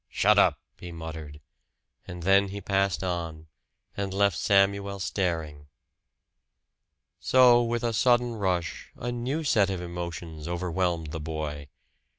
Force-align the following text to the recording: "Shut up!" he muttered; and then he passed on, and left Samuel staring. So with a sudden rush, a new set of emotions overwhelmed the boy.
"Shut 0.09 0.39
up!" 0.39 0.57
he 0.79 0.91
muttered; 0.91 1.41
and 2.07 2.23
then 2.23 2.47
he 2.47 2.59
passed 2.59 3.03
on, 3.03 3.45
and 3.95 4.11
left 4.11 4.35
Samuel 4.35 4.99
staring. 4.99 5.67
So 7.19 7.61
with 7.63 7.83
a 7.83 7.93
sudden 7.93 8.33
rush, 8.33 8.89
a 8.97 9.11
new 9.11 9.43
set 9.43 9.69
of 9.69 9.79
emotions 9.79 10.47
overwhelmed 10.47 11.11
the 11.11 11.19
boy. 11.19 11.67